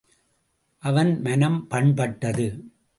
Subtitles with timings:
[0.83, 2.47] அவன் மனம் பண்பட்டது.